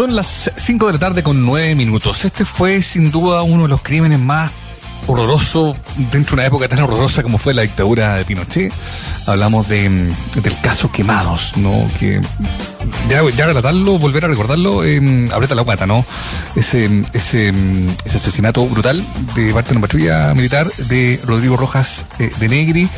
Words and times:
Son 0.00 0.16
las 0.16 0.50
5 0.56 0.86
de 0.86 0.92
la 0.94 0.98
tarde 0.98 1.22
con 1.22 1.44
9 1.44 1.74
minutos. 1.74 2.24
Este 2.24 2.46
fue 2.46 2.80
sin 2.80 3.10
duda 3.10 3.42
uno 3.42 3.64
de 3.64 3.68
los 3.68 3.82
crímenes 3.82 4.18
más 4.18 4.50
horrorosos 5.06 5.76
dentro 6.10 6.30
de 6.30 6.34
una 6.36 6.46
época 6.46 6.68
tan 6.68 6.80
horrorosa 6.80 7.22
como 7.22 7.36
fue 7.36 7.52
la 7.52 7.60
dictadura 7.60 8.14
de 8.14 8.24
Pinochet. 8.24 8.72
Hablamos 9.26 9.66
mm, 9.66 10.40
del 10.40 10.60
caso 10.62 10.90
Quemados, 10.90 11.54
¿no? 11.58 11.86
Que 11.98 12.18
ya, 13.08 13.46
relatarlo, 13.46 13.98
volver 13.98 14.24
a 14.24 14.28
recordarlo, 14.28 14.84
eh, 14.84 15.00
la 15.00 15.62
guata, 15.62 15.86
¿no? 15.86 16.04
Ese, 16.54 17.04
ese, 17.12 17.52
mm, 17.52 17.88
ese 18.04 18.16
asesinato 18.16 18.66
brutal 18.66 19.04
de 19.34 19.52
parte 19.52 19.70
de 19.70 19.76
una 19.76 19.80
patrulla 19.82 20.34
militar 20.34 20.66
de 20.88 21.20
Rodrigo 21.24 21.56
Rojas 21.56 22.06
eh, 22.18 22.30
de 22.38 22.48
Negri, 22.48 22.88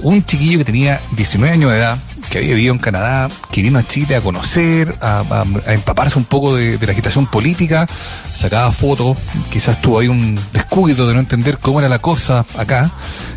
un 0.00 0.24
chiquillo 0.24 0.58
que 0.58 0.64
tenía 0.64 1.00
19 1.12 1.52
años 1.52 1.70
de 1.70 1.78
edad, 1.78 1.98
que 2.30 2.38
había 2.38 2.54
vivido 2.54 2.74
en 2.74 2.78
Canadá, 2.78 3.28
que 3.50 3.62
vino 3.62 3.78
a 3.78 3.86
Chile 3.86 4.16
a 4.16 4.20
conocer, 4.20 4.94
a, 5.00 5.44
empaparse 5.66 6.18
un 6.18 6.24
poco 6.24 6.54
de, 6.54 6.78
la 6.78 6.92
agitación 6.92 7.26
política, 7.26 7.86
sacaba 8.32 8.70
fotos, 8.72 9.16
quizás 9.50 9.80
tuvo 9.80 10.00
ahí 10.00 10.08
un 10.08 10.38
descuido 10.52 11.06
de 11.06 11.14
no 11.14 11.20
entender 11.20 11.58
cómo 11.58 11.80
era 11.80 11.88
la 11.88 11.98
cosa 11.98 12.44
acá, 12.56 12.90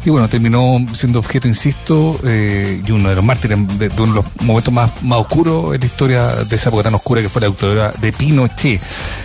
y 0.05 0.09
bueno, 0.09 0.27
terminó 0.29 0.79
siendo 0.93 1.19
objeto, 1.19 1.47
insisto, 1.47 2.19
eh, 2.25 2.81
y 2.85 2.91
uno 2.91 3.09
de 3.09 3.15
los 3.15 3.23
mártires 3.23 3.57
de, 3.77 3.89
de 3.89 4.01
uno 4.01 4.13
de 4.13 4.21
los 4.21 4.25
momentos 4.41 4.73
más, 4.73 4.91
más 5.03 5.19
oscuros 5.19 5.73
en 5.75 5.81
la 5.81 5.85
historia 5.91 6.27
de 6.27 6.55
esa 6.55 6.69
época 6.69 6.83
tan 6.83 6.95
oscura 6.95 7.21
que 7.21 7.29
fue 7.29 7.41
la 7.41 7.47
dictadura 7.47 7.93
de 7.99 8.11
Pinochet. 8.11 8.81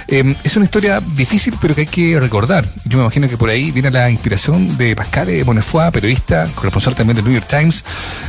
Eh, 0.09 0.35
es 0.45 0.57
una 0.57 0.65
historia 0.65 1.01
difícil, 1.01 1.55
pero 1.61 1.75
que 1.75 1.83
hay 1.83 1.87
que 1.87 2.21
recordar. 2.21 2.65
Yo 2.85 2.99
me 2.99 3.05
imagino 3.05 3.29
que 3.29 3.37
por 3.37 3.49
ahí 3.49 3.71
viene 3.71 3.91
la 3.91 4.11
inspiración 4.11 4.77
de 4.77 4.95
Pascal 4.95 5.29
Bonefoy, 5.45 5.91
periodista, 5.91 6.49
corresponsal 6.55 6.95
también 6.95 7.17
del 7.17 7.25
New 7.25 7.35
York 7.35 7.47
Times, 7.49 7.85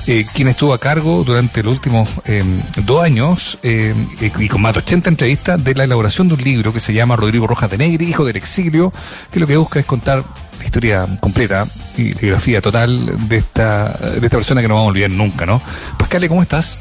eh, 0.08 0.26
quien 0.34 0.48
estuvo 0.48 0.74
a 0.74 0.80
cargo 0.80 1.24
durante 1.24 1.64
los 1.64 1.74
últimos 1.74 2.10
eh, 2.26 2.44
dos 2.86 3.04
años 3.04 3.58
eh, 3.64 3.94
y 4.20 4.48
con 4.48 4.62
más 4.62 4.74
de 4.74 4.80
80 4.80 5.10
entrevistas 5.10 5.64
de 5.64 5.76
la 5.76 5.84
elaboración 5.84 6.28
de 6.28 6.36
un 6.36 6.44
libro 6.44 6.74
que 6.74 6.80
se 6.80 6.94
llama 6.94 7.16
Rodrigo 7.16 7.48
Rojas 7.48 7.70
de 7.70 7.78
Negri, 7.78 8.06
Hijo 8.06 8.26
del 8.26 8.38
Exilio, 8.38 8.94
que 9.32 9.40
lo 9.40 9.48
que 9.48 9.58
busca 9.58 9.80
es 9.80 9.86
contar 9.86 10.24
la 10.60 10.66
historia 10.66 11.08
completa 11.20 11.68
y 11.98 12.14
la 12.14 12.22
biografía 12.22 12.62
total 12.62 13.28
de 13.28 13.38
esta, 13.38 13.90
de 13.90 14.26
esta 14.26 14.38
persona 14.38 14.62
que 14.62 14.68
no 14.68 14.76
vamos 14.76 14.88
a 14.88 14.92
olvidar 14.92 15.12
nunca, 15.12 15.46
¿no? 15.46 15.62
Pascal, 15.98 16.28
¿cómo 16.28 16.42
estás? 16.42 16.80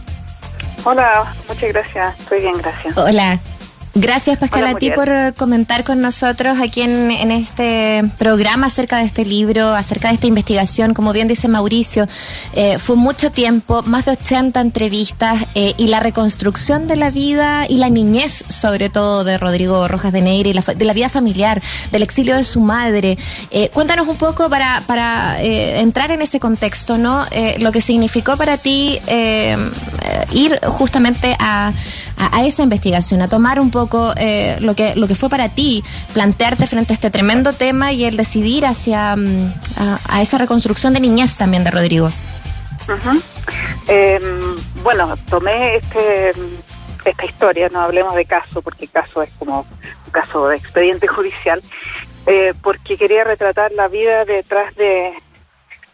Hola, 0.89 1.35
muchas 1.49 1.69
gracias. 1.73 2.19
Estoy 2.21 2.41
bien, 2.41 2.55
gracias. 2.59 2.97
Hola. 2.97 3.41
Gracias, 3.99 4.37
Pascal, 4.37 4.65
Hola, 4.65 4.73
a 4.73 4.75
ti 4.75 4.91
por 4.91 5.09
eh, 5.09 5.33
comentar 5.35 5.83
con 5.83 6.03
nosotros 6.03 6.59
aquí 6.63 6.83
en, 6.83 7.11
en 7.11 7.31
este 7.31 8.05
programa 8.19 8.67
acerca 8.67 8.99
de 8.99 9.05
este 9.07 9.25
libro, 9.25 9.75
acerca 9.75 10.09
de 10.09 10.15
esta 10.17 10.27
investigación. 10.27 10.93
Como 10.93 11.15
bien 11.15 11.29
dice 11.29 11.49
Mauricio, 11.49 12.07
eh, 12.53 12.79
fue 12.79 12.97
mucho 12.97 13.33
tiempo, 13.33 13.83
más 13.85 14.05
de 14.05 14.11
80 14.11 14.61
entrevistas 14.61 15.43
eh, 15.55 15.73
y 15.79 15.87
la 15.89 16.01
reconstrucción 16.01 16.89
de 16.89 16.97
la 16.97 17.09
vida 17.09 17.65
y 17.71 17.79
la 17.79 17.89
niñez, 17.89 18.45
sobre 18.51 18.91
todo, 18.91 19.25
de 19.25 19.39
Rodrigo 19.39 19.89
Rojas 19.89 20.13
de 20.13 20.21
Negri, 20.21 20.53
la 20.53 20.61
fa- 20.61 20.75
de 20.75 20.85
la 20.85 20.93
vida 20.93 21.09
familiar, 21.09 21.63
del 21.91 22.03
exilio 22.03 22.37
de 22.37 22.45
su 22.45 22.61
madre. 22.61 23.17
Eh, 23.51 23.71
cuéntanos 23.73 24.07
un 24.09 24.19
poco 24.19 24.51
para, 24.51 24.83
para 24.87 25.41
eh, 25.43 25.81
entrar 25.81 26.11
en 26.11 26.21
ese 26.21 26.39
contexto, 26.39 26.99
¿no? 26.99 27.25
Eh, 27.31 27.57
lo 27.61 27.73
que 27.73 27.81
significó 27.81 28.37
para 28.37 28.59
ti 28.59 28.99
ir 30.33 30.59
justamente 30.65 31.37
a 31.39 31.73
a, 32.17 32.45
esa 32.45 32.63
investigación, 32.63 33.23
a 33.23 33.29
tomar 33.29 33.61
un 33.61 33.71
poco 33.71 34.15
eh, 34.17 34.57
lo 34.61 34.75
que 34.75 34.97
lo 34.97 35.07
que 35.07 35.15
fue 35.15 35.29
para 35.29 35.49
ti, 35.51 35.83
plantearte 36.15 36.67
frente 36.67 36.93
a 36.93 36.95
este 36.95 37.11
tremendo 37.11 37.53
tema 37.53 37.93
y 37.93 38.05
el 38.05 38.17
decidir 38.17 38.65
hacia 38.67 39.17
mm, 39.17 39.55
a, 40.09 40.23
esa 40.23 40.39
reconstrucción 40.39 40.93
de 40.95 41.01
niñez 41.01 41.37
también 41.37 41.65
de 41.65 41.71
Rodrigo. 41.71 42.11
Eh, 43.89 44.21
bueno, 44.83 45.17
tomé 45.29 45.77
este 45.77 46.33
esta 47.05 47.25
historia, 47.25 47.69
no 47.69 47.81
hablemos 47.81 48.15
de 48.17 48.25
caso, 48.25 48.63
porque 48.63 48.89
caso 48.89 49.23
es 49.23 49.31
como 49.39 49.61
un 49.61 50.13
caso 50.13 50.49
de 50.49 50.57
expediente 50.57 51.07
judicial, 51.07 51.63
eh, 52.27 52.53
porque 52.63 52.97
quería 52.97 53.23
retratar 53.23 53.73
la 53.73 53.87
vida 53.87 54.25
detrás 54.25 54.75
de, 54.75 55.13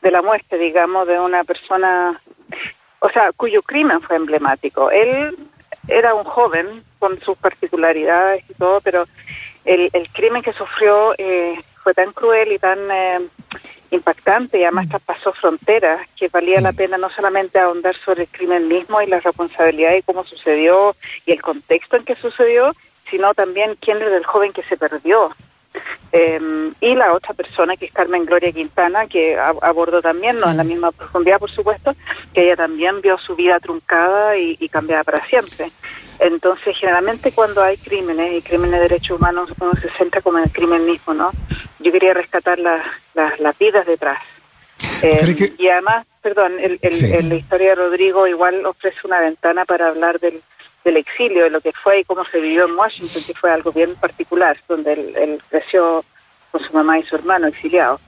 de 0.00 0.10
la 0.10 0.22
muerte, 0.22 0.56
digamos, 0.56 1.06
de 1.06 1.20
una 1.20 1.44
persona, 1.44 2.18
o 3.02 3.08
sea, 3.08 3.32
cuyo 3.32 3.62
crimen 3.62 4.00
fue 4.00 4.14
emblemático. 4.14 4.90
Él 4.92 5.36
era 5.88 6.14
un 6.14 6.22
joven 6.22 6.84
con 7.00 7.20
sus 7.20 7.36
particularidades 7.36 8.44
y 8.48 8.54
todo, 8.54 8.80
pero 8.80 9.06
el, 9.64 9.90
el 9.92 10.08
crimen 10.10 10.40
que 10.40 10.52
sufrió 10.52 11.12
eh, 11.18 11.60
fue 11.82 11.94
tan 11.94 12.12
cruel 12.12 12.52
y 12.52 12.60
tan 12.60 12.78
eh, 12.92 13.18
impactante 13.90 14.60
y 14.60 14.62
además 14.62 14.88
traspasó 14.88 15.32
fronteras 15.32 16.06
que 16.16 16.28
valía 16.28 16.60
la 16.60 16.72
pena 16.72 16.96
no 16.96 17.10
solamente 17.10 17.58
ahondar 17.58 17.96
sobre 17.96 18.22
el 18.22 18.28
crimen 18.28 18.68
mismo 18.68 19.02
y 19.02 19.08
la 19.08 19.18
responsabilidad 19.18 19.96
y 19.96 20.02
cómo 20.02 20.24
sucedió 20.24 20.94
y 21.26 21.32
el 21.32 21.42
contexto 21.42 21.96
en 21.96 22.04
que 22.04 22.14
sucedió, 22.14 22.72
sino 23.10 23.34
también 23.34 23.76
quién 23.80 23.96
era 23.96 24.16
el 24.16 24.24
joven 24.24 24.52
que 24.52 24.62
se 24.62 24.76
perdió. 24.76 25.34
Eh, 26.12 26.70
y 26.80 26.94
la 26.94 27.12
otra 27.14 27.32
persona 27.34 27.76
que 27.76 27.86
es 27.86 27.92
Carmen 27.92 28.26
Gloria 28.26 28.52
Quintana, 28.52 29.06
que 29.06 29.38
a- 29.38 29.54
abordó 29.62 30.02
también, 30.02 30.36
no 30.36 30.50
en 30.50 30.56
la 30.58 30.64
misma 30.64 30.92
profundidad 30.92 31.38
por 31.38 31.50
supuesto, 31.50 31.94
que 32.34 32.44
ella 32.44 32.56
también 32.56 33.00
vio 33.00 33.16
su 33.18 33.34
vida 33.34 33.58
truncada 33.60 34.36
y, 34.36 34.56
y 34.60 34.68
cambiada 34.68 35.04
para 35.04 35.24
siempre. 35.26 35.70
Entonces, 36.18 36.76
generalmente 36.76 37.32
cuando 37.32 37.62
hay 37.62 37.76
crímenes 37.78 38.34
y 38.34 38.42
crímenes 38.42 38.72
de 38.80 38.88
derechos 38.88 39.18
humanos, 39.18 39.50
uno 39.58 39.72
se 39.80 39.88
centra 39.90 40.20
como 40.20 40.38
en 40.38 40.44
el 40.44 40.52
crimen 40.52 40.84
mismo, 40.84 41.14
¿no? 41.14 41.30
Yo 41.80 41.90
quería 41.90 42.12
rescatar 42.14 42.58
las 42.58 42.82
las- 43.14 43.40
las 43.40 43.58
vidas 43.58 43.86
detrás. 43.86 44.18
Eh, 45.02 45.18
¿Cree 45.20 45.34
que- 45.36 45.52
Y 45.58 45.68
además, 45.68 46.06
perdón, 46.22 46.58
el, 46.60 46.78
el- 46.82 46.92
Sí. 46.92 47.12
el- 47.12 47.28
la 47.28 47.34
historia 47.34 47.70
de 47.70 47.74
Rodrigo 47.76 48.26
igual 48.26 48.64
ofrece 48.66 48.98
una 49.04 49.20
ventana 49.20 49.64
para 49.64 49.88
hablar 49.88 50.20
del, 50.20 50.42
del 50.84 50.96
exilio, 50.96 51.44
de 51.44 51.50
lo 51.50 51.60
que 51.60 51.72
fue 51.72 52.00
y 52.00 52.04
cómo 52.04 52.24
se 52.30 52.40
vivió 52.40 52.66
en 52.66 52.74
Washington, 52.74 53.22
que 53.26 53.34
fue 53.34 53.50
algo 53.52 53.72
bien 53.72 53.94
particular, 53.96 54.56
donde 54.68 54.92
él, 54.94 55.12
él 55.16 55.42
creció 55.48 56.04
con 56.50 56.60
su 56.62 56.72
mamá 56.72 56.98
y 56.98 57.02
su 57.04 57.14
hermano 57.16 57.46
exiliados. 57.46 58.00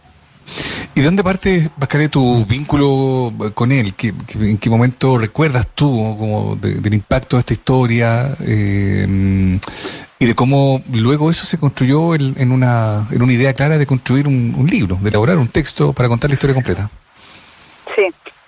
¿Y 0.97 1.01
de 1.01 1.07
dónde 1.07 1.25
parte, 1.25 1.71
Pascal, 1.79 2.09
tu 2.11 2.45
vínculo 2.47 3.33
con 3.55 3.73
él? 3.73 3.95
¿Qué, 3.95 4.13
en 4.35 4.59
qué 4.59 4.71
momento 4.71 5.19
recuerdas 5.19 5.67
tú 5.75 5.87
como 6.19 6.55
de- 6.57 6.75
del 6.75 6.95
impacto 6.95 7.37
de 7.37 7.41
esta 7.41 7.53
historia 7.55 8.29
eh, 8.47 9.59
y 10.19 10.27
de 10.27 10.35
cómo 10.35 10.83
luego 10.93 11.31
eso 11.31 11.47
se 11.47 11.59
construyó 11.59 12.15
en, 12.15 12.53
una, 12.53 13.09
en 13.11 13.23
una 13.23 13.33
idea 13.33 13.55
clara 13.55 13.77
de 13.79 13.87
construir 13.87 14.29
un 14.29 14.69
libro, 14.71 14.99
de 15.03 15.09
elaborar 15.09 15.39
un 15.39 15.49
texto 15.49 15.93
para 15.93 16.09
contar 16.09 16.31
la 16.31 16.35
historia 16.35 16.55
completa? 16.55 16.89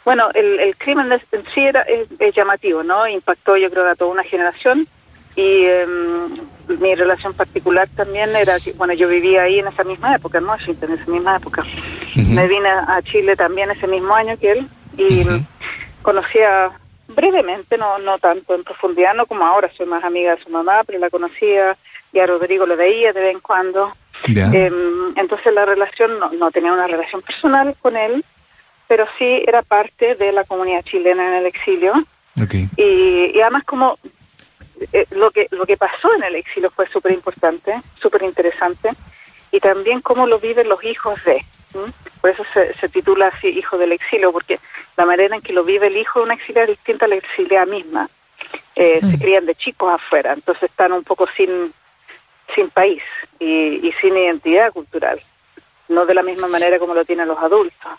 Bueno, 0.06 0.28
el, 0.34 0.60
el 0.60 0.76
crimen 0.76 1.10
en 1.10 1.44
sí 1.52 1.62
era, 1.62 1.82
es, 1.82 2.06
es 2.20 2.32
llamativo, 2.32 2.84
¿no? 2.84 3.08
Impactó 3.08 3.56
yo 3.56 3.68
creo 3.68 3.88
a 3.88 3.96
toda 3.96 4.12
una 4.12 4.22
generación 4.22 4.86
y 5.34 5.64
em, 5.64 6.28
mi 6.78 6.94
relación 6.94 7.34
particular 7.34 7.88
también 7.96 8.30
era 8.36 8.60
que, 8.60 8.72
bueno, 8.74 8.92
yo 8.94 9.08
vivía 9.08 9.42
ahí 9.42 9.58
en 9.58 9.66
esa 9.66 9.82
misma 9.82 10.14
época, 10.14 10.38
en 10.38 10.46
Washington, 10.46 10.92
en 10.92 10.98
esa 11.00 11.10
misma 11.10 11.36
época. 11.36 11.64
Me 12.14 12.46
vine 12.46 12.68
a 12.68 13.02
Chile 13.02 13.34
también 13.34 13.72
ese 13.72 13.88
mismo 13.88 14.14
año 14.14 14.38
que 14.38 14.52
él 14.52 14.68
y 14.96 15.24
conocía 16.02 16.70
brevemente, 17.08 17.76
no 17.76 17.98
no 17.98 18.16
tanto 18.18 18.54
en 18.54 18.62
profundidad, 18.62 19.12
no 19.12 19.26
como 19.26 19.44
ahora, 19.44 19.72
soy 19.76 19.86
más 19.86 20.04
amiga 20.04 20.36
de 20.36 20.42
su 20.44 20.50
mamá, 20.50 20.84
pero 20.86 21.00
la 21.00 21.10
conocía 21.10 21.76
y 22.12 22.20
a 22.20 22.26
Rodrigo 22.28 22.64
lo 22.64 22.76
veía 22.76 23.12
de 23.12 23.22
vez 23.22 23.34
en 23.34 23.40
cuando. 23.40 23.92
Em, 24.24 25.16
entonces 25.16 25.52
la 25.52 25.64
relación, 25.64 26.16
no, 26.20 26.30
no 26.30 26.52
tenía 26.52 26.72
una 26.72 26.86
relación 26.86 27.22
personal 27.22 27.74
con 27.82 27.96
él, 27.96 28.24
pero 28.88 29.06
sí 29.18 29.44
era 29.46 29.62
parte 29.62 30.14
de 30.14 30.32
la 30.32 30.44
comunidad 30.44 30.82
chilena 30.82 31.26
en 31.28 31.34
el 31.34 31.46
exilio. 31.46 31.94
Y, 32.76 33.32
y 33.34 33.40
además 33.40 33.64
como 33.64 33.98
eh, 34.92 35.06
lo 35.10 35.30
que 35.30 35.48
lo 35.50 35.64
que 35.64 35.76
pasó 35.76 36.12
en 36.14 36.24
el 36.24 36.34
exilio 36.34 36.70
fue 36.70 36.86
súper 36.86 37.12
importante, 37.12 37.80
súper 38.00 38.22
interesante, 38.22 38.90
y 39.50 39.60
también 39.60 40.00
cómo 40.00 40.26
lo 40.26 40.38
viven 40.38 40.68
los 40.68 40.82
hijos 40.84 41.22
de. 41.24 41.44
¿m? 41.74 41.92
Por 42.20 42.30
eso 42.30 42.44
se, 42.52 42.74
se 42.74 42.88
titula 42.88 43.28
así 43.28 43.48
Hijo 43.48 43.78
del 43.78 43.92
Exilio, 43.92 44.32
porque 44.32 44.58
la 44.96 45.04
manera 45.06 45.36
en 45.36 45.42
que 45.42 45.52
lo 45.52 45.64
vive 45.64 45.86
el 45.86 45.96
hijo 45.96 46.20
de 46.20 46.26
un 46.26 46.32
exiliado 46.32 46.70
es 46.70 46.76
distinta 46.78 47.06
a 47.06 47.08
la 47.08 47.16
exiliada 47.16 47.66
misma. 47.66 48.08
Eh, 48.74 49.00
Se 49.00 49.18
crían 49.18 49.46
de 49.46 49.54
chicos 49.54 49.92
afuera, 49.94 50.34
entonces 50.34 50.64
están 50.64 50.92
un 50.92 51.02
poco 51.04 51.26
sin, 51.34 51.72
sin 52.54 52.68
país 52.68 53.02
y, 53.38 53.86
y 53.86 53.92
sin 54.00 54.14
identidad 54.14 54.70
cultural, 54.72 55.18
no 55.88 56.04
de 56.04 56.14
la 56.14 56.22
misma 56.22 56.46
manera 56.48 56.78
como 56.78 56.94
lo 56.94 57.04
tienen 57.04 57.28
los 57.28 57.38
adultos. 57.38 57.92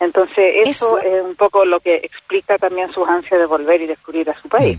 Entonces 0.00 0.54
eso, 0.66 0.98
Eso- 0.98 0.98
es 1.00 1.22
un 1.24 1.34
poco 1.34 1.64
lo 1.64 1.80
que 1.80 1.96
explica 1.96 2.56
también 2.58 2.92
sus 2.92 3.06
ansias 3.08 3.40
de 3.40 3.46
volver 3.46 3.80
y 3.82 3.86
descubrir 3.86 4.28
a 4.30 4.40
su 4.40 4.48
país. 4.48 4.78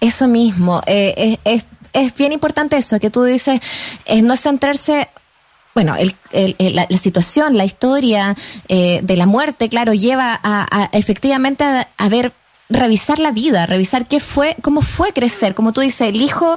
Eso 0.00 0.28
mismo, 0.28 0.82
eh, 0.86 1.38
es, 1.44 1.62
es, 1.62 1.66
es 1.92 2.14
bien 2.16 2.32
importante 2.32 2.76
eso 2.76 2.98
que 3.00 3.10
tú 3.10 3.22
dices, 3.24 3.60
es 4.04 4.22
no 4.22 4.36
centrarse 4.36 5.08
bueno, 5.74 5.94
el, 5.94 6.14
el- 6.32 6.56
el- 6.58 6.74
la, 6.74 6.86
la 6.88 6.96
situación, 6.98 7.58
la 7.58 7.66
historia 7.66 8.34
eh, 8.68 9.00
de 9.02 9.16
la 9.16 9.26
muerte, 9.26 9.68
claro, 9.68 9.92
lleva 9.92 10.32
a, 10.42 10.66
a 10.70 10.84
efectivamente 10.92 11.64
a, 11.64 11.86
a 11.98 12.08
ver 12.08 12.32
revisar 12.68 13.18
la 13.18 13.30
vida, 13.30 13.66
revisar 13.66 14.06
qué 14.06 14.20
fue, 14.20 14.56
cómo 14.62 14.80
fue 14.80 15.12
crecer, 15.12 15.54
como 15.54 15.72
tú 15.72 15.80
dices, 15.80 16.08
el 16.08 16.20
hijo 16.20 16.56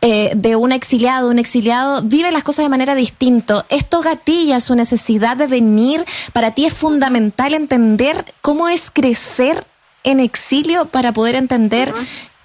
eh, 0.00 0.32
de 0.34 0.56
un 0.56 0.72
exiliado, 0.72 1.30
un 1.30 1.38
exiliado 1.38 2.02
vive 2.02 2.32
las 2.32 2.42
cosas 2.42 2.64
de 2.64 2.68
manera 2.68 2.94
distinta. 2.94 3.64
Esto 3.68 4.00
gatilla 4.00 4.60
su 4.60 4.74
necesidad 4.74 5.36
de 5.36 5.46
venir. 5.46 6.04
Para 6.32 6.50
ti 6.52 6.66
es 6.66 6.74
fundamental 6.74 7.54
entender 7.54 8.24
cómo 8.40 8.68
es 8.68 8.90
crecer 8.90 9.64
en 10.04 10.20
exilio 10.20 10.86
para 10.86 11.12
poder 11.12 11.34
entender 11.34 11.92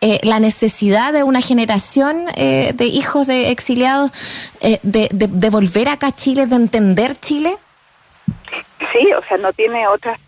eh, 0.05 0.19
la 0.23 0.41
necesidad 0.41 1.13
de 1.13 1.23
una 1.23 1.39
generación 1.39 2.25
eh, 2.35 2.73
de 2.75 2.83
hijos 2.87 3.25
de 3.25 3.51
exiliados 3.51 4.11
eh, 4.59 4.77
de, 4.83 5.07
de, 5.11 5.49
volver 5.49 5.87
acá 5.87 6.07
a 6.07 6.11
Chile, 6.11 6.45
de 6.45 6.57
entender 6.57 7.17
Chile? 7.21 7.55
Sí, 8.91 9.13
o 9.13 9.23
sea, 9.23 9.37
no 9.37 9.53
tiene 9.53 9.87
otra... 9.87 10.19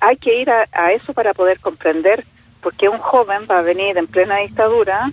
Hay 0.00 0.16
que 0.16 0.40
ir 0.40 0.50
a, 0.50 0.66
a 0.72 0.92
eso 0.92 1.12
para 1.12 1.34
poder 1.34 1.60
comprender 1.60 2.24
por 2.60 2.74
qué 2.74 2.88
un 2.88 2.98
joven 2.98 3.46
va 3.50 3.58
a 3.58 3.62
venir 3.62 3.98
en 3.98 4.06
plena 4.06 4.38
dictadura, 4.38 5.10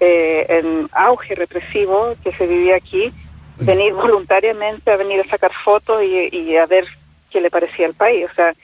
en 0.00 0.88
auge 0.92 1.34
represivo 1.34 2.14
que 2.22 2.32
se 2.32 2.46
vivía 2.46 2.76
aquí, 2.76 3.12
venir 3.58 3.92
voluntariamente 3.94 4.90
a 4.90 4.96
venir 4.96 5.20
a 5.20 5.28
sacar 5.28 5.52
fotos 5.52 6.02
y, 6.02 6.56
a 6.56 6.66
ver 6.66 6.86
qué 7.30 7.40
le 7.40 7.50
parecía 7.50 7.86
al 7.86 7.94
país. 7.94 8.26
O 8.30 8.34
sea, 8.34 8.54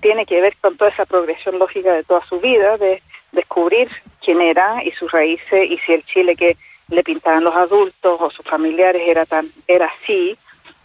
tiene 0.00 0.26
que 0.26 0.40
ver 0.40 0.54
con 0.60 0.76
toda 0.76 0.90
esa 0.90 1.06
progresión 1.06 1.58
lógica 1.58 1.92
de 1.92 2.04
toda 2.04 2.24
su 2.24 2.40
vida, 2.40 2.76
de 2.76 3.02
descubrir 3.30 3.88
quién 4.22 4.40
era 4.40 4.82
y 4.84 4.90
sus 4.92 5.10
raíces 5.10 5.70
y 5.70 5.78
si 5.78 5.92
el 5.92 6.04
Chile 6.04 6.36
que 6.36 6.56
le 6.88 7.02
pintaban 7.02 7.44
los 7.44 7.54
adultos 7.54 8.20
o 8.20 8.30
sus 8.30 8.44
familiares 8.44 9.02
era 9.06 9.24
tan 9.24 9.46
era 9.66 9.86
así, 9.86 10.36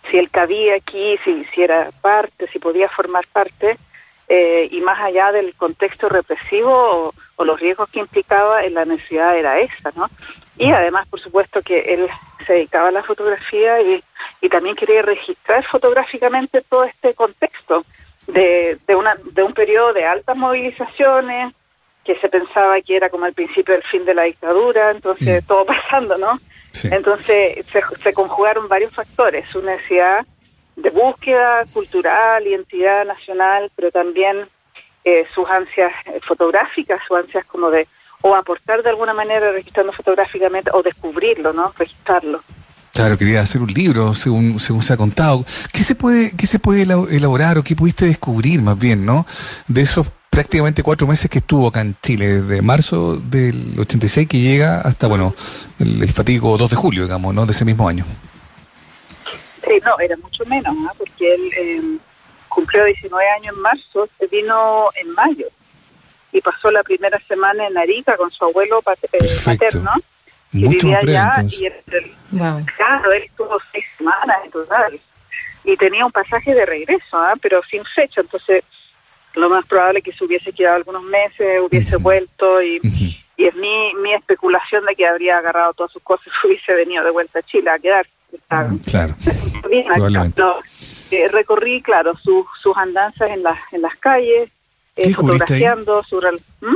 si 0.10 0.18
él 0.18 0.30
cabía 0.30 0.76
aquí, 0.76 1.18
si, 1.26 1.44
si 1.46 1.66
parte, 2.02 2.48
si 2.48 2.60
podía 2.60 2.88
formar 2.88 3.26
parte, 3.28 3.78
eh, 4.28 4.68
y 4.72 4.82
más 4.82 5.00
allá 5.00 5.32
del 5.32 5.54
contexto 5.56 6.10
represivo 6.10 6.72
o, 6.72 7.14
o, 7.38 7.46
los 7.46 7.60
riesgos 7.60 7.90
que 7.90 8.00
implicaba, 8.00 8.64
en 8.66 8.74
la 8.74 8.86
necesidad 8.86 9.38
era 9.38 9.60
esa, 9.60 9.92
¿no? 9.96 10.10
Y 10.58 10.72
además, 10.72 11.08
por 11.08 11.20
supuesto, 11.20 11.62
que 11.62 11.80
él 11.94 12.08
se 12.46 12.54
dedicaba 12.54 12.90
a 12.90 12.92
la 12.92 13.04
fotografía 13.04 13.82
y, 13.82 14.04
y 14.42 14.50
también 14.50 14.76
quería 14.76 15.02
registrar 15.02 15.64
fotográficamente 15.66 16.62
todo 16.62 16.84
este 16.84 17.14
contexto 17.14 17.86
de, 18.28 18.78
de, 18.86 18.96
una, 18.96 19.16
de 19.24 19.44
un 19.44 19.54
periodo 19.54 19.94
de 19.94 20.06
altas 20.06 20.36
movilizaciones, 20.36 21.54
que 22.04 22.16
se 22.16 22.30
pensaba 22.30 22.80
que 22.82 22.96
era 22.96 23.10
como 23.10 23.26
el 23.26 23.34
principio 23.34 23.74
del 23.74 23.84
fin 23.84 24.06
de 24.06 24.14
la 24.14 24.24
dictadura, 24.24 24.92
entonces 24.92 25.44
mm. 25.44 25.48
todo 25.48 25.66
pasando, 25.66 26.18
¿no? 26.18 26.40
Entonces 26.84 27.66
se, 27.66 27.82
se, 27.82 28.14
conjugaron 28.14 28.68
varios 28.68 28.94
factores, 28.94 29.48
su 29.50 29.62
necesidad 29.64 30.26
de 30.78 30.90
búsqueda 30.92 31.66
cultural, 31.74 32.46
identidad 32.48 33.04
nacional, 33.04 33.70
pero 33.76 33.92
también 33.92 34.48
eh, 35.04 35.26
sus 35.34 35.50
ansias 35.50 35.92
fotográficas, 36.22 37.02
sus 37.08 37.18
ansias 37.18 37.46
como 37.46 37.70
de 37.70 37.88
o 38.22 38.36
aportar 38.36 38.82
de 38.82 38.90
alguna 38.90 39.14
manera 39.14 39.52
registrando 39.52 39.92
fotográficamente 39.92 40.72
o 40.74 40.82
descubrirlo, 40.82 41.54
¿no? 41.54 41.72
Registrarlo. 41.78 42.42
Claro, 42.94 43.18
quería 43.18 43.42
hacer 43.42 43.62
un 43.62 43.72
libro, 43.72 44.16
según, 44.16 44.60
según 44.60 44.82
se 44.82 44.94
ha 44.94 44.98
contado. 44.98 45.46
¿Qué 45.72 45.84
se 45.84 45.94
puede, 45.94 46.32
qué 46.36 46.48
se 46.48 46.58
puede 46.58 46.82
elaborar 46.82 47.60
o 47.60 47.64
qué 47.64 47.76
pudiste 47.76 48.06
descubrir 48.06 48.62
más 48.62 48.78
bien, 48.78 49.06
no? 49.06 49.28
De 49.68 49.82
esos 49.84 50.08
prácticamente 50.32 50.84
cuatro 50.84 51.08
meses 51.08 51.30
que 51.30 51.40
estuvo 51.40 51.68
acá 51.68 51.82
en 51.82 51.96
Chile, 52.02 52.42
de 52.42 52.62
marzo 52.62 53.18
del 53.18 53.76
86 53.78 54.28
que 54.28 54.40
llega 54.40 54.82
hasta, 54.82 55.08
bueno, 55.08 55.36
el, 55.80 56.02
el 56.02 56.12
fatídico 56.12 56.58
2 56.58 56.72
de 56.72 56.76
julio, 56.76 57.04
digamos, 57.04 57.36
¿no? 57.36 57.46
De 57.46 57.52
ese 57.52 57.66
mismo 57.66 57.88
año. 57.88 58.04
Sí, 59.68 59.80
no, 59.84 60.00
era 60.00 60.16
mucho 60.18 60.46
menos, 60.46 60.74
¿no? 60.76 60.92
Porque 60.98 61.34
él 61.34 61.50
eh, 61.58 61.98
cumplió 62.48 62.86
19 62.86 63.30
años 63.30 63.56
en 63.56 63.62
marzo, 63.62 64.10
se 64.18 64.28
vino 64.28 64.90
en 64.96 65.12
mayo 65.12 65.48
y 66.32 66.42
pasó 66.42 66.72
la 66.72 66.84
primera 66.84 67.20
semana 67.20 67.68
en 67.68 67.78
Arica 67.78 68.16
con 68.18 68.32
su 68.32 68.46
abuelo 68.46 68.80
eh, 68.80 69.38
paterno 69.44 69.94
mucho 70.52 70.88
más 70.88 71.02
breve, 71.02 71.20
entonces. 71.28 71.60
Y 71.60 71.66
Claro, 72.76 73.12
él 73.12 73.24
estuvo 73.24 73.58
seis 73.72 73.86
semanas 73.98 74.38
en 74.44 74.52
total. 74.52 75.00
Y 75.64 75.76
tenía 75.76 76.06
un 76.06 76.12
pasaje 76.12 76.54
de 76.54 76.66
regreso, 76.66 77.18
¿ah? 77.18 77.34
pero 77.42 77.62
sin 77.64 77.84
fecha. 77.84 78.22
Entonces, 78.22 78.64
lo 79.36 79.50
más 79.50 79.66
probable 79.66 80.00
es 80.00 80.06
que 80.06 80.14
se 80.14 80.24
hubiese 80.24 80.54
quedado 80.54 80.78
algunos 80.78 81.04
meses, 81.04 81.62
hubiese 81.62 81.98
vuelto. 81.98 82.62
Y, 82.62 82.80
y 83.36 83.46
es 83.46 83.56
mi, 83.56 83.94
mi 83.96 84.14
especulación 84.14 84.86
de 84.86 84.96
que 84.96 85.06
habría 85.06 85.38
agarrado 85.38 85.74
todas 85.74 85.92
sus 85.92 86.02
cosas 86.02 86.28
y 86.28 86.48
hubiese 86.48 86.74
venido 86.74 87.04
de 87.04 87.12
vuelta 87.12 87.40
a 87.40 87.44
Chile 87.44 87.70
a 87.70 87.80
quedar. 87.80 88.08
Claro. 88.48 89.16
eh, 91.12 91.28
recorrí, 91.30 91.82
claro, 91.82 92.14
sus 92.16 92.46
sus 92.62 92.76
andanzas 92.78 93.30
en, 93.30 93.44
las 93.44 93.58
en 93.72 93.82
las 93.82 93.96
calles, 93.98 94.50
eh, 94.96 95.14
fotografiando 95.14 96.04
su... 96.04 96.18
¿Mm? 96.18 96.76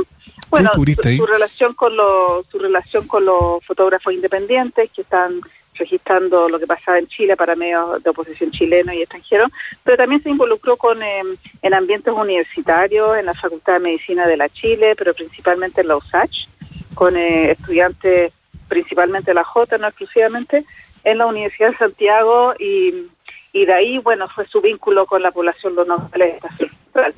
Bueno, 0.50 0.70
su, 0.74 1.26
relación 1.26 1.72
con 1.72 1.96
los, 1.96 2.46
su 2.48 2.58
relación 2.58 3.06
con 3.06 3.24
los 3.24 3.64
fotógrafos 3.64 4.12
independientes 4.12 4.90
que 4.90 5.00
están 5.00 5.40
registrando 5.74 6.46
lo 6.48 6.58
que 6.58 6.66
pasaba 6.66 6.98
en 6.98 7.06
Chile 7.06 7.36
para 7.36 7.56
medios 7.56 8.02
de 8.02 8.10
oposición 8.10 8.50
chileno 8.50 8.92
y 8.92 9.00
extranjero, 9.00 9.46
pero 9.82 9.96
también 9.96 10.22
se 10.22 10.28
involucró 10.28 10.76
con 10.76 11.02
em, 11.02 11.26
en 11.62 11.74
ambientes 11.74 12.12
universitarios, 12.12 13.16
en 13.16 13.26
la 13.26 13.34
Facultad 13.34 13.74
de 13.74 13.78
Medicina 13.80 14.26
de 14.26 14.36
la 14.36 14.50
Chile, 14.50 14.94
pero 14.96 15.14
principalmente 15.14 15.80
en 15.80 15.88
la 15.88 15.96
USACH, 15.96 16.46
con 16.94 17.16
eh, 17.16 17.52
estudiantes 17.52 18.32
principalmente 18.68 19.34
la 19.34 19.44
J, 19.44 19.78
no 19.78 19.88
exclusivamente, 19.88 20.64
en 21.04 21.18
la 21.18 21.26
Universidad 21.26 21.70
de 21.70 21.76
Santiago 21.76 22.54
y, 22.58 23.08
y 23.52 23.66
de 23.66 23.72
ahí, 23.72 23.98
bueno, 23.98 24.28
fue 24.28 24.46
su 24.46 24.60
vínculo 24.60 25.06
con 25.06 25.22
la 25.22 25.30
población 25.30 25.74
de 25.76 25.84
los 25.84 26.00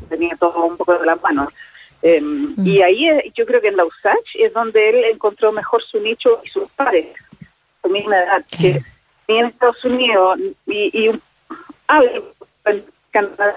tenía 0.09 0.37
todo 0.37 0.65
un 0.65 0.77
poco 0.77 0.99
de 0.99 1.07
las 1.07 1.21
manos. 1.23 1.53
Em, 2.03 2.55
y 2.65 2.83
ahí 2.83 3.09
eh, 3.09 3.33
yo 3.35 3.47
creo 3.47 3.61
que 3.61 3.69
en 3.69 3.77
la 3.77 3.85
USACH 3.85 4.37
es 4.37 4.53
donde 4.53 4.91
él 4.91 5.05
encontró 5.05 5.53
mejor 5.53 5.83
su 5.83 5.99
nicho 6.01 6.41
y 6.45 6.49
sus 6.49 6.71
pares, 6.73 7.07
su 7.83 7.89
misma 7.89 8.19
edad, 8.19 8.45
que 8.51 8.83
ni 9.27 9.39
en 9.39 9.47
Estados 9.47 9.83
Unidos 9.85 10.39
y, 10.67 11.07
y 11.07 11.21
ah, 11.89 12.03
en 12.67 12.85
Canadá 13.11 13.55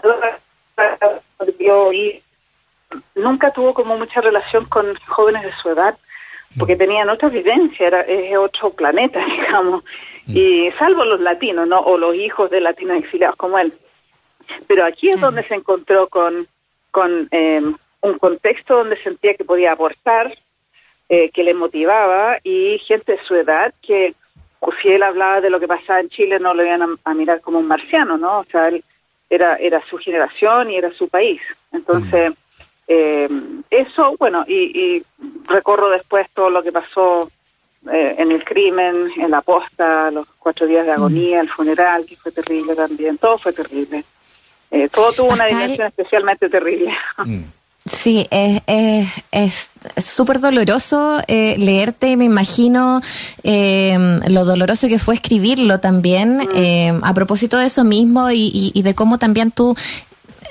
y 1.92 2.22
nunca 3.16 3.52
tuvo 3.52 3.74
como 3.74 3.98
mucha 3.98 4.22
relación 4.22 4.66
con 4.66 4.96
jóvenes 5.08 5.44
de 5.44 5.52
su 5.62 5.70
edad 5.70 5.98
porque 6.58 6.76
tenían 6.76 7.10
otra 7.10 7.30
vivencia, 7.30 7.88
era 7.88 8.02
es 8.02 8.36
otro 8.38 8.72
planeta, 8.72 9.20
digamos, 9.26 9.84
y 10.28 10.70
salvo 10.72 11.06
los 11.06 11.22
latinos, 11.22 11.68
¿no? 11.68 11.80
O 11.80 11.98
los 11.98 12.16
hijos 12.16 12.50
de 12.50 12.62
latinos 12.62 12.98
exiliados 12.98 13.36
como 13.36 13.58
él. 13.60 13.74
Pero 14.68 14.86
aquí 14.86 15.10
es 15.10 15.20
donde 15.20 15.44
se 15.44 15.56
encontró 15.56 16.08
con, 16.08 16.48
con 16.92 17.28
eh, 17.32 17.62
un 18.02 18.18
contexto 18.18 18.78
donde 18.78 18.98
sentía 18.98 19.36
que 19.36 19.46
podía 19.46 19.74
aportar, 19.74 20.38
eh, 21.10 21.30
que 21.32 21.44
le 21.44 21.54
motivaba 21.54 22.38
y 22.44 22.80
gente 22.80 23.14
de 23.14 23.24
su 23.24 23.36
edad 23.36 23.74
que 23.82 24.14
pues, 24.60 24.78
si 24.82 24.90
él 24.90 25.04
hablaba 25.04 25.40
de 25.42 25.50
lo 25.50 25.60
que 25.60 25.68
pasaba 25.68 26.00
en 26.00 26.10
Chile 26.10 26.40
no 26.40 26.54
lo 26.54 26.66
iban 26.66 26.98
a, 27.04 27.14
mirar 27.14 27.42
como 27.42 27.60
un 27.60 27.68
marciano, 27.68 28.18
¿no? 28.18 28.40
O 28.40 28.44
sea, 28.46 28.68
él 28.68 28.84
era, 29.30 29.56
era 29.56 29.82
su 29.90 29.98
generación 29.98 30.72
y 30.72 30.76
era 30.76 30.92
su 30.92 31.08
país. 31.08 31.42
Entonces, 31.72 32.34
eh, 32.88 33.30
eso, 33.70 34.16
bueno, 34.18 34.44
y, 34.48 34.98
y, 34.98 35.04
recorro 35.48 35.90
después 35.90 36.30
todo 36.34 36.50
lo 36.50 36.64
que 36.64 36.72
pasó 36.72 37.30
eh, 37.92 38.16
en 38.18 38.32
el 38.32 38.44
crimen, 38.44 39.10
en 39.18 39.32
la 39.32 39.42
posta, 39.42 40.12
los 40.12 40.28
cuatro 40.40 40.68
días 40.68 40.86
de 40.86 40.94
agonía, 40.94 41.42
el 41.42 41.50
funeral, 41.50 42.06
que 42.06 42.16
fue 42.16 42.32
terrible 42.32 42.76
también, 42.76 43.18
todo 43.18 43.38
fue 43.38 43.54
terrible. 43.54 44.04
Eh, 44.72 44.90
todo 44.90 45.12
tuvo 45.14 45.34
una 45.34 45.46
dimensión 45.46 45.88
especialmente 45.88 46.50
terrible. 46.50 46.94
Mm. 47.18 47.44
Sí, 47.86 48.28
es 48.30 49.72
súper 49.96 50.42
doloroso 50.42 51.22
eh, 51.28 51.56
leerte, 51.58 52.18
me 52.18 52.26
imagino 52.26 53.02
eh, 53.44 54.20
lo 54.28 54.44
doloroso 54.44 54.90
que 54.90 55.00
fue 55.00 55.16
escribirlo 55.16 55.80
también, 55.80 56.38
mm. 56.38 56.50
eh, 56.56 57.00
a 57.02 57.14
propósito 57.14 57.58
de 57.58 57.68
eso 57.68 57.86
mismo 57.86 58.30
y, 58.32 58.72
y, 58.74 58.82
de 58.82 58.94
cómo 58.94 59.20
también 59.20 59.52
tú 59.52 59.74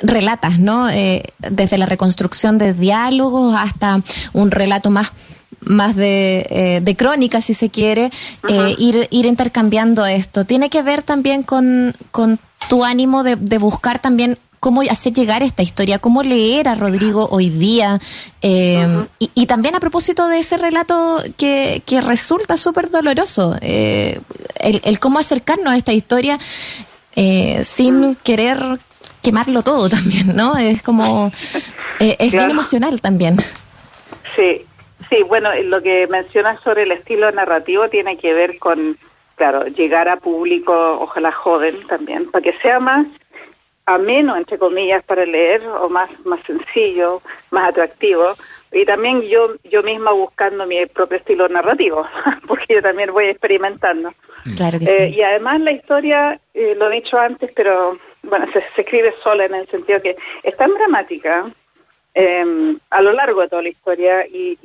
relatas, 0.03 0.59
¿no? 0.59 0.89
Eh, 0.89 1.25
desde 1.39 1.79
la 1.79 1.87
reconstrucción 1.87 2.59
de 2.59 2.75
diálogos 2.75 3.55
hasta 3.57 4.01
un 4.33 4.51
relato 4.51 4.91
más 4.91 5.13
más 5.61 5.97
de, 5.97 6.47
eh, 6.51 6.81
de 6.83 6.97
crónica, 6.97 7.41
si 7.41 7.55
se 7.55 7.71
quiere, 7.71 8.11
eh, 8.49 8.75
ir, 8.79 9.09
ir 9.11 9.27
intercambiando 9.27 10.07
esto. 10.07 10.45
Tiene 10.45 10.71
que 10.71 10.83
ver 10.83 11.03
también 11.03 11.43
con, 11.43 11.95
con 12.11 12.39
tu 12.69 12.85
ánimo 12.85 13.23
de, 13.23 13.37
de 13.37 13.59
buscar 13.59 13.99
también 13.99 14.39
cómo 14.67 14.83
hacer 14.83 15.13
llegar 15.13 15.45
esta 15.45 15.63
historia, 15.63 16.01
cómo 16.01 16.25
leer 16.25 16.67
a 16.67 16.75
Rodrigo 16.75 17.29
hoy 17.31 17.51
día. 17.51 18.01
Eh, 18.43 19.07
y, 19.21 19.31
y, 19.35 19.47
también 19.47 19.77
a 19.77 19.81
propósito 19.81 20.27
de 20.27 20.41
ese 20.41 20.59
relato 20.59 21.23
que, 21.37 21.83
que 21.87 22.01
resulta 22.01 22.57
súper 22.57 22.91
doloroso, 22.91 23.57
eh, 23.61 24.21
el, 24.57 24.81
el, 24.85 24.99
cómo 24.99 25.21
acercarnos 25.21 25.73
a 25.73 25.77
esta 25.77 25.93
historia 25.93 26.39
eh, 27.15 27.65
sin 27.65 28.17
querer 28.17 28.59
quemarlo 29.23 29.63
todo 29.63 29.89
también, 29.89 30.35
¿no? 30.35 30.57
Es 30.57 30.83
como, 30.83 31.31
es 32.01 32.17
claro. 32.17 32.47
bien 32.47 32.51
emocional 32.51 33.01
también. 33.01 33.37
Sí, 34.35 34.65
sí, 35.09 35.23
bueno, 35.23 35.51
lo 35.65 35.83
que 35.83 36.07
mencionas 36.09 36.61
sobre 36.61 36.83
el 36.83 36.93
estilo 36.93 37.31
narrativo 37.33 37.89
tiene 37.89 38.17
que 38.17 38.35
ver 38.35 38.59
con, 38.59 38.97
claro, 39.37 39.67
llegar 39.67 40.09
a 40.09 40.17
público, 40.17 40.73
ojalá 41.01 41.33
joven 41.33 41.87
también, 41.87 42.31
para 42.31 42.43
que 42.43 42.53
sea 42.53 42.81
más 42.81 43.07
ameno, 43.87 44.37
entre 44.37 44.59
comillas, 44.59 45.05
para 45.05 45.25
leer 45.25 45.67
o 45.67 45.89
más, 45.89 46.11
más 46.25 46.41
sencillo, 46.41 47.23
más 47.51 47.71
atractivo. 47.71 48.33
Y 48.73 48.85
también 48.85 49.23
yo, 49.23 49.55
yo 49.65 49.83
misma 49.83 50.11
buscando 50.11 50.67
mi 50.67 50.85
propio 50.87 51.19
estilo 51.19 51.49
narrativo, 51.49 52.07
porque 52.49 52.75
yo 52.75 52.83
también 52.83 53.13
voy 53.13 53.27
experimentando. 53.27 54.13
Claro 54.57 54.79
que 54.79 54.85
eh, 54.85 55.09
sí. 55.09 55.17
Y 55.17 55.23
además 55.23 55.61
la 55.61 55.71
historia, 55.71 56.41
eh, 56.53 56.75
lo 56.77 56.91
he 56.91 56.97
dicho 56.97 57.19
antes, 57.19 57.53
pero 57.55 57.99
bueno, 58.23 58.47
se, 58.53 58.61
se, 58.61 58.81
escribe 58.81 59.15
sola 59.23 59.45
en 59.45 59.55
el 59.55 59.69
sentido 59.69 60.03
que 60.03 60.17
es 60.43 60.57
tan 60.57 60.75
dramática 60.75 61.47
em, 62.19 62.79
a 62.89 63.03
lo 63.03 63.13
largo 63.13 63.43
de 63.43 63.49
toda 63.49 63.61
la 63.61 63.69
historia 63.69 64.27
y, 64.27 64.57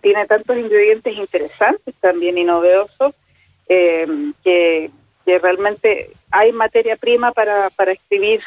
tiene 0.00 0.26
tantos 0.26 0.56
ingredientes 0.58 1.16
interesantes 1.16 1.94
también 2.00 2.36
y 2.38 2.44
novedosos 2.44 3.14
em, 3.68 4.34
que, 4.42 4.90
realmente 5.26 6.10
hay 6.30 6.52
materia 6.52 6.96
prima 6.96 7.32
para, 7.32 7.68
para 7.70 7.92
escribir 7.92 8.40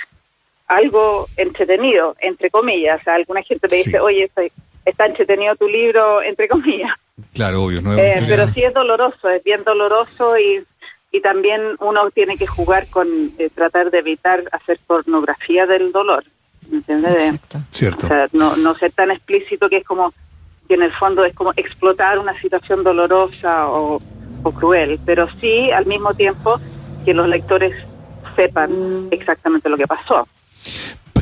algo 0.65 1.27
entretenido, 1.37 2.15
entre 2.19 2.49
comillas. 2.49 3.05
O 3.05 3.11
alguna 3.11 3.43
gente 3.43 3.67
te 3.67 3.75
dice, 3.75 3.99
oye, 3.99 4.23
está, 4.23 4.41
está 4.83 5.05
entretenido 5.05 5.55
tu 5.55 5.67
libro, 5.67 6.23
entre 6.23 6.47
comillas. 6.47 6.91
Claro, 7.35 7.65
obvio. 7.65 7.81
No 7.83 7.95
eh, 7.95 8.25
pero 8.27 8.47
sí 8.47 8.63
es 8.63 8.73
doloroso, 8.73 9.29
es 9.29 9.43
bien 9.43 9.63
doloroso 9.63 10.39
y, 10.39 10.65
y 11.11 11.21
también 11.21 11.61
uno 11.79 12.09
tiene 12.09 12.35
que 12.35 12.47
jugar 12.47 12.87
con 12.89 13.07
eh, 13.37 13.49
tratar 13.53 13.91
de 13.91 13.99
evitar 13.99 14.43
hacer 14.51 14.79
pornografía 14.87 15.67
del 15.67 15.91
dolor. 15.91 16.23
¿Me 16.71 16.77
entiendes? 16.77 17.39
Cierto. 17.69 18.07
O 18.07 18.09
sea, 18.09 18.27
no, 18.31 18.55
no 18.57 18.73
ser 18.73 18.91
tan 18.93 19.11
explícito 19.11 19.69
que 19.69 19.77
es 19.77 19.83
como 19.83 20.13
que 20.67 20.75
en 20.75 20.83
el 20.83 20.91
fondo 20.93 21.25
es 21.25 21.35
como 21.35 21.51
explotar 21.55 22.17
una 22.17 22.39
situación 22.39 22.83
dolorosa 22.83 23.67
o, 23.67 23.99
o 24.43 24.51
cruel, 24.51 24.99
pero 25.05 25.27
sí 25.39 25.69
al 25.71 25.85
mismo 25.85 26.13
tiempo 26.13 26.59
que 27.03 27.13
los 27.13 27.27
lectores 27.27 27.75
sepan 28.35 29.09
exactamente 29.11 29.69
lo 29.69 29.77
que 29.77 29.85
pasó. 29.85 30.27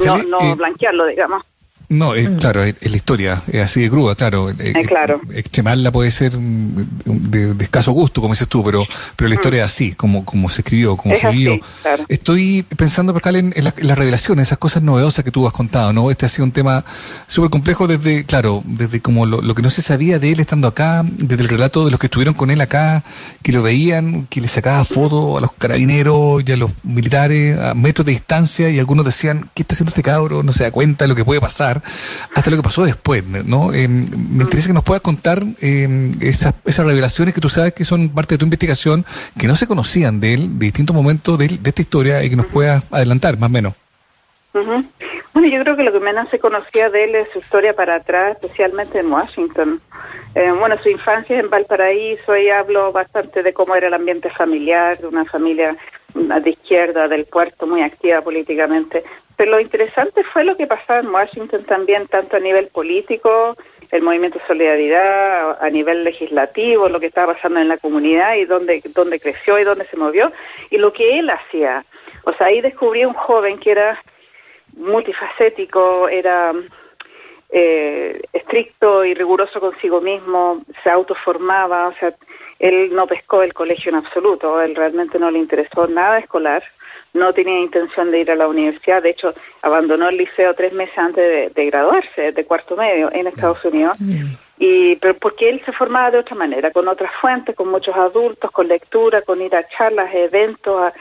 No, 0.06 0.18
no 0.24 0.40
eh, 0.40 0.56
blanquearlo, 0.56 1.08
digamos. 1.08 1.44
No, 1.90 2.14
mm. 2.14 2.38
claro, 2.38 2.64
es, 2.64 2.76
la 2.88 2.96
historia, 2.96 3.42
es 3.52 3.64
así 3.64 3.82
de 3.82 3.90
cruda, 3.90 4.14
claro. 4.14 4.52
Eh, 4.52 4.74
claro. 4.88 5.22
Extremarla 5.34 5.92
puede 5.92 6.12
ser 6.12 6.34
de, 6.34 7.64
escaso 7.64 7.94
gusto, 7.94 8.22
como 8.22 8.36
dices 8.36 8.48
tú, 8.48 8.64
pero 8.64 8.86
pero 9.16 9.28
la 9.28 9.34
mm. 9.34 9.40
historia 9.40 9.66
es 9.66 9.72
así, 9.72 9.94
como, 9.94 10.24
como 10.24 10.50
se 10.50 10.62
escribió, 10.62 10.96
como 10.96 11.16
se 11.16 11.28
vivió. 11.32 11.58
Estoy 12.08 12.62
pensando, 12.78 13.12
Pascal, 13.12 13.38
en, 13.38 13.54
las 13.56 13.98
revelaciones, 13.98 14.50
esas 14.50 14.60
cosas 14.60 14.84
novedosas 14.84 15.26
que 15.26 15.32
tú 15.32 15.48
has 15.48 15.54
contado, 15.54 15.92
¿no? 15.92 16.12
Este 16.12 16.28
ha 16.28 16.30
sido 16.30 16.46
un 16.46 16.52
tema 16.52 16.86
súper 17.26 17.50
complejo 17.50 17.88
desde, 17.88 18.24
claro, 18.24 18.62
desde 18.66 19.02
como 19.02 19.26
lo, 19.26 19.56
que 19.56 19.64
no 19.64 19.72
se 19.72 19.82
sabía 19.82 20.20
de 20.20 20.32
él 20.32 20.40
estando 20.40 20.68
acá, 20.68 21.04
desde 21.04 21.42
el 21.42 21.50
relato 21.50 21.86
de 21.86 21.92
los 21.92 22.00
que 22.00 22.06
estuvieron 22.06 22.36
con 22.36 22.52
él 22.52 22.62
acá, 22.62 23.04
que 23.42 23.52
lo 23.52 23.64
veían, 23.64 24.28
que 24.28 24.42
le 24.42 24.48
sacaba 24.48 24.86
fotos 24.86 25.40
a 25.40 25.42
los 25.42 25.54
carabineros 25.54 26.44
y 26.46 26.52
a 26.52 26.58
los 26.58 26.70
militares 26.84 27.58
a 27.58 27.74
metros 27.74 28.06
de 28.06 28.12
distancia 28.12 28.70
y 28.70 28.78
algunos 28.78 29.06
decían, 29.06 29.50
¿qué 29.56 29.64
está 29.64 29.74
haciendo 29.74 29.90
este 29.90 30.04
cabro? 30.04 30.44
No 30.44 30.54
se 30.54 30.66
da 30.66 30.72
cuenta 30.72 31.06
de 31.06 31.08
lo 31.08 31.16
que 31.16 31.26
puede 31.26 31.42
pasar 31.42 31.79
hasta 32.36 32.50
lo 32.50 32.58
que 32.58 32.64
pasó 32.64 32.84
después, 32.84 33.24
¿no? 33.46 33.74
Eh, 33.74 33.88
me 33.88 34.44
interesa 34.44 34.68
que 34.68 34.74
nos 34.74 34.84
puedas 34.84 35.02
contar 35.02 35.44
eh, 35.62 36.12
esas, 36.22 36.54
esas 36.66 36.86
revelaciones 36.86 37.34
que 37.34 37.42
tú 37.42 37.50
sabes 37.50 37.74
que 37.74 37.86
son 37.86 38.10
parte 38.10 38.36
de 38.36 38.40
tu 38.40 38.46
investigación, 38.46 39.06
que 39.38 39.48
no 39.48 39.56
se 39.56 39.68
conocían 39.68 40.20
de 40.20 40.34
él, 40.34 40.60
de 40.60 40.66
distintos 40.68 40.96
momentos 40.96 41.38
de, 41.38 41.46
esta 41.64 41.82
historia 41.82 42.24
y 42.24 42.30
que 42.30 42.36
nos 42.36 42.48
puedas 42.48 42.84
adelantar, 42.92 43.38
más 43.38 43.50
o 43.50 43.54
menos. 43.54 43.74
Bueno, 44.52 45.48
yo 45.48 45.62
creo 45.62 45.78
que 45.78 45.84
lo 45.84 45.92
que 45.92 46.00
menos 46.00 46.28
se 46.30 46.40
conocía 46.40 46.90
de 46.90 47.04
él 47.04 47.16
es 47.16 47.30
su 47.32 47.40
historia 47.40 47.74
para 47.74 47.96
atrás, 47.96 48.38
especialmente 48.42 49.00
en 49.00 49.12
Washington. 49.12 49.80
Eh, 50.36 50.52
bueno, 50.52 50.76
su 50.82 50.90
infancia 50.90 51.40
en 51.40 51.50
Valparaíso, 51.50 52.36
y 52.36 52.50
hablo 52.50 52.92
bastante 52.92 53.44
de 53.44 53.54
cómo 53.54 53.76
era 53.76 53.88
el 53.88 53.94
ambiente 53.94 54.30
familiar, 54.30 54.98
de 54.98 55.08
una 55.08 55.26
familia 55.26 55.78
de 56.14 56.50
izquierda 56.50 57.08
del 57.08 57.26
puerto, 57.26 57.68
muy 57.68 57.82
activa 57.82 58.22
políticamente. 58.22 59.04
Pero 59.36 59.52
lo 59.52 59.60
interesante 59.60 60.24
fue 60.24 60.44
lo 60.44 60.58
que 60.58 60.68
pasaba 60.68 61.00
en 61.00 61.08
Washington 61.08 61.64
también, 61.64 62.08
tanto 62.08 62.38
a 62.38 62.40
nivel 62.40 62.68
político, 62.68 63.56
el 63.92 64.02
movimiento 64.02 64.40
Solidaridad, 64.46 65.64
a 65.64 65.70
nivel 65.70 66.04
legislativo, 66.04 66.90
lo 66.90 67.00
que 67.00 67.08
estaba 67.08 67.34
pasando 67.34 67.60
en 67.60 67.68
la 67.68 67.78
comunidad 67.78 68.36
y 68.36 68.46
dónde, 68.46 68.82
dónde 68.94 69.20
creció 69.20 69.58
y 69.58 69.64
dónde 69.64 69.86
se 69.86 69.98
movió, 69.98 70.32
y 70.70 70.78
lo 70.78 70.94
que 70.94 71.20
él 71.20 71.30
hacía. 71.30 71.86
O 72.24 72.34
sea, 72.34 72.48
ahí 72.48 72.62
descubrí 72.62 73.06
un 73.06 73.14
joven 73.14 73.58
que 73.58 73.72
era 73.72 74.02
multifacético, 74.76 76.08
era 76.08 76.54
eh, 77.50 78.22
estricto 78.32 79.04
y 79.04 79.14
riguroso 79.14 79.60
consigo 79.60 80.02
mismo, 80.02 80.64
se 80.84 80.90
autoformaba, 80.90 81.88
o 81.88 81.94
sea, 81.94 82.14
él 82.60 82.94
no 82.94 83.08
pescó 83.08 83.42
el 83.42 83.54
colegio 83.54 83.90
en 83.90 83.96
absoluto, 83.96 84.62
él 84.62 84.76
realmente 84.76 85.18
no 85.18 85.32
le 85.32 85.40
interesó 85.40 85.88
nada 85.88 86.20
escolar, 86.20 86.64
no 87.14 87.34
tenía 87.34 87.60
intención 87.60 88.12
de 88.12 88.20
ir 88.20 88.32
a 88.32 88.36
la 88.36 88.48
universidad, 88.48 89.02
de 89.02 89.12
hecho 89.12 89.34
abandonó 89.62 90.10
el 90.10 90.18
liceo 90.18 90.54
tres 90.54 90.74
meses 90.74 90.98
antes 90.98 91.54
de, 91.54 91.66
graduarse, 91.66 92.32
de 92.32 92.46
cuarto 92.46 92.76
medio, 92.76 93.12
en 93.12 93.28
Estados 93.28 93.64
Unidos. 93.66 93.96
Mm. 94.00 94.34
Y, 94.60 94.98
pero 94.98 95.14
porque 95.16 95.48
él 95.48 95.62
se 95.66 95.72
formaba 95.72 96.12
de 96.12 96.20
otra 96.20 96.36
manera, 96.36 96.72
con 96.72 96.88
otras 96.88 97.12
fuentes, 97.22 97.56
con 97.56 97.70
muchos 97.70 97.96
adultos, 97.96 98.52
con 98.52 98.68
lectura, 98.68 99.22
con 99.22 99.42
ir 99.42 99.56
a 99.56 99.66
charlas, 99.68 100.14
eventos, 100.14 100.92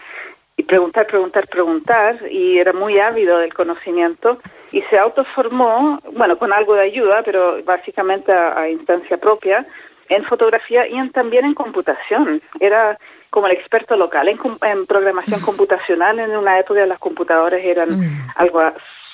y 0.57 0.63
preguntar, 0.63 1.07
preguntar, 1.07 1.47
preguntar, 1.49 2.21
y 2.31 2.59
era 2.59 2.73
muy 2.73 2.99
ávido 2.99 3.39
del 3.39 3.55
conocimiento, 3.55 4.41
y 4.71 4.83
se 4.83 4.99
autoformó, 4.99 6.01
bueno, 6.13 6.39
con 6.39 6.53
algo 6.53 6.75
de 6.75 6.83
ayuda, 6.83 7.23
pero 7.25 7.63
básicamente 7.65 8.33
a 8.33 8.69
instancia 8.69 9.17
propia, 9.17 9.67
en 10.09 10.25
fotografía 10.25 10.87
y 10.87 10.97
en, 10.97 11.11
también 11.11 11.45
en 11.45 11.55
computación. 11.55 12.41
Era 12.61 12.99
como 13.31 13.47
el 13.47 13.53
experto 13.53 13.97
local 13.97 14.29
en, 14.29 14.87
programación 14.87 15.41
computacional. 15.41 16.19
En 16.19 16.37
una 16.37 16.59
época 16.59 16.85
las 16.87 16.99
computadoras 16.99 17.63
eran 17.63 17.99
mm. 17.99 18.31
algo 18.37 18.63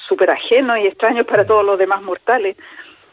súper 0.07 0.31
ajeno 0.31 0.77
y 0.77 0.87
extraño 0.87 1.25
para 1.25 1.47
todos 1.47 1.65
los 1.65 1.79
demás 1.79 2.03
mortales. 2.03 2.57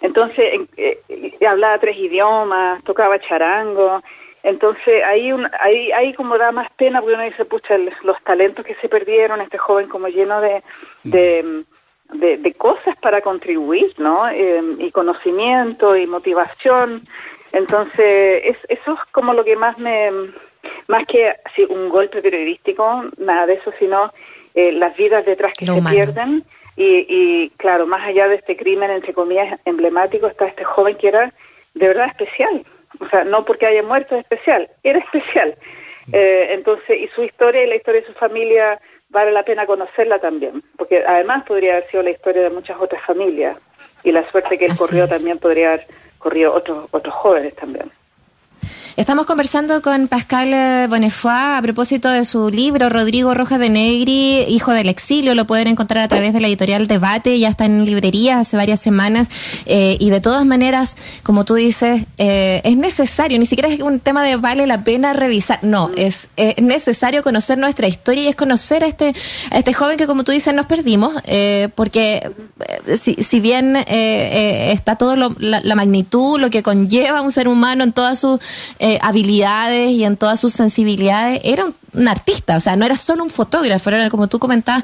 Entonces 0.01 0.61
eh, 0.77 0.99
hablaba 1.47 1.77
tres 1.79 1.97
idiomas, 1.97 2.83
tocaba 2.83 3.19
charango. 3.19 4.01
Entonces 4.43 5.03
ahí, 5.03 5.31
un, 5.31 5.47
ahí, 5.59 5.91
ahí 5.91 6.13
como 6.13 6.37
da 6.37 6.51
más 6.51 6.71
pena 6.71 6.99
porque 6.99 7.15
uno 7.15 7.23
dice, 7.23 7.45
pucha, 7.45 7.77
los 7.77 8.21
talentos 8.23 8.65
que 8.65 8.75
se 8.75 8.89
perdieron, 8.89 9.39
este 9.41 9.59
joven 9.59 9.87
como 9.87 10.07
lleno 10.07 10.41
de, 10.41 10.63
de, 11.03 11.63
de, 12.13 12.53
cosas 12.53 12.95
para 12.97 13.21
contribuir, 13.21 13.93
¿no? 13.99 14.27
Eh, 14.29 14.61
y 14.79 14.91
conocimiento 14.91 15.95
y 15.95 16.07
motivación. 16.07 17.07
Entonces, 17.51 18.41
es, 18.45 18.57
eso 18.69 18.93
es 18.93 18.99
como 19.11 19.33
lo 19.33 19.43
que 19.43 19.55
más 19.55 19.77
me, 19.77 20.09
más 20.87 21.05
que 21.05 21.33
un 21.69 21.89
golpe 21.89 22.21
periodístico, 22.21 23.05
nada 23.17 23.45
de 23.45 23.53
eso, 23.53 23.71
sino 23.77 24.11
eh, 24.53 24.71
las 24.71 24.95
vidas 24.95 25.25
detrás 25.25 25.53
que 25.53 25.65
se 25.65 25.81
pierden. 25.81 26.43
Y, 26.77 27.05
y 27.07 27.49
claro, 27.57 27.85
más 27.85 28.01
allá 28.03 28.27
de 28.27 28.35
este 28.35 28.55
crimen, 28.55 28.91
entre 28.91 29.13
comillas, 29.13 29.59
emblemático, 29.65 30.27
está 30.27 30.47
este 30.47 30.63
joven 30.63 30.95
que 30.95 31.09
era 31.09 31.33
de 31.73 31.87
verdad 31.87 32.07
especial. 32.07 32.65
O 32.99 33.07
sea, 33.07 33.23
no 33.23 33.45
porque 33.45 33.65
haya 33.65 33.83
muerto 33.83 34.15
es 34.15 34.21
especial, 34.21 34.69
era 34.83 34.99
especial. 34.99 35.55
Eh, 36.11 36.49
entonces, 36.51 36.99
y 36.99 37.07
su 37.09 37.23
historia 37.23 37.63
y 37.63 37.67
la 37.67 37.75
historia 37.75 38.01
de 38.01 38.07
su 38.07 38.13
familia 38.13 38.79
vale 39.09 39.31
la 39.31 39.43
pena 39.43 39.65
conocerla 39.65 40.19
también, 40.19 40.63
porque 40.77 41.03
además 41.05 41.43
podría 41.43 41.73
haber 41.73 41.89
sido 41.89 42.03
la 42.03 42.11
historia 42.11 42.43
de 42.43 42.49
muchas 42.49 42.77
otras 42.79 43.01
familias 43.03 43.57
y 44.03 44.11
la 44.11 44.23
suerte 44.29 44.57
que 44.57 44.65
él 44.65 44.75
corrió 44.75 45.07
también 45.07 45.37
podría 45.37 45.73
haber 45.73 45.85
corrido 46.21 46.53
otros, 46.53 46.87
otros 46.91 47.13
jóvenes 47.15 47.55
también. 47.55 47.91
Estamos 49.01 49.25
conversando 49.25 49.81
con 49.81 50.07
Pascal 50.07 50.53
eh, 50.53 50.85
Bonefoy 50.87 51.31
a 51.33 51.59
propósito 51.63 52.07
de 52.07 52.23
su 52.23 52.51
libro 52.51 52.87
Rodrigo 52.87 53.33
Rojas 53.33 53.57
de 53.57 53.71
Negri, 53.71 54.45
Hijo 54.47 54.73
del 54.73 54.89
Exilio. 54.89 55.33
Lo 55.33 55.45
pueden 55.45 55.69
encontrar 55.69 56.03
a 56.03 56.07
través 56.07 56.33
de 56.33 56.39
la 56.39 56.47
editorial 56.47 56.85
Debate, 56.85 57.39
ya 57.39 57.49
está 57.49 57.65
en 57.65 57.83
librerías 57.83 58.41
hace 58.41 58.57
varias 58.57 58.79
semanas. 58.79 59.27
Eh, 59.65 59.97
y 59.99 60.11
de 60.11 60.21
todas 60.21 60.45
maneras, 60.45 60.97
como 61.23 61.45
tú 61.45 61.55
dices, 61.55 62.03
eh, 62.19 62.61
es 62.63 62.77
necesario, 62.77 63.39
ni 63.39 63.47
siquiera 63.47 63.69
es 63.69 63.79
un 63.79 63.99
tema 63.99 64.23
de 64.23 64.35
vale 64.35 64.67
la 64.67 64.83
pena 64.83 65.13
revisar. 65.13 65.57
No, 65.63 65.89
es, 65.97 66.27
necesario 66.61 67.23
conocer 67.23 67.57
nuestra 67.57 67.87
historia 67.87 68.25
y 68.25 68.27
es 68.27 68.35
conocer 68.35 68.83
a 68.83 68.87
este, 68.87 69.15
este 69.51 69.73
joven 69.73 69.97
que, 69.97 70.05
como 70.05 70.23
tú 70.23 70.31
dices, 70.31 70.53
nos 70.53 70.67
perdimos, 70.67 71.15
porque 71.73 72.29
si, 72.99 73.15
si 73.15 73.39
bien 73.39 73.77
está 73.77 74.95
todo 74.95 75.15
la, 75.15 75.61
la 75.63 75.75
magnitud, 75.75 76.39
lo 76.39 76.51
que 76.51 76.61
conlleva 76.61 77.23
un 77.23 77.31
ser 77.31 77.47
humano 77.47 77.83
en 77.83 77.93
todas 77.93 78.19
sus 78.19 78.39
eh, 78.91 78.99
habilidades 79.01 79.91
y 79.91 80.03
en 80.03 80.17
todas 80.17 80.39
sus 80.39 80.53
sensibilidades, 80.53 81.39
era 81.43 81.65
un, 81.93 82.07
artista, 82.07 82.57
o 82.57 82.59
sea, 82.59 82.75
no 82.75 82.85
era 82.85 82.97
solo 82.97 83.23
un 83.23 83.29
fotógrafo, 83.29 83.89
era 83.89 84.09
como 84.09 84.27
tú 84.27 84.39
comentabas. 84.39 84.83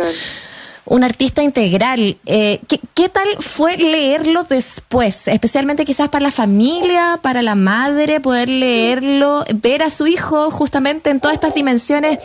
Un 0.86 1.04
artista 1.04 1.44
integral. 1.44 2.16
Eh, 2.26 2.62
¿qué, 2.96 3.10
tal 3.10 3.28
fue 3.40 3.76
leerlo 3.76 4.44
después? 4.44 5.28
Especialmente 5.28 5.84
quizás 5.84 6.08
para 6.08 6.24
la 6.24 6.32
familia, 6.32 7.20
para 7.22 7.42
la 7.42 7.56
madre, 7.56 8.22
poder 8.22 8.48
leerlo, 8.48 9.44
ver 9.56 9.84
a 9.84 9.90
su 9.90 10.08
hijo 10.08 10.50
justamente 10.50 11.10
en 11.10 11.20
todas 11.20 11.36
estas 11.36 11.54
dimensiones 11.54 12.20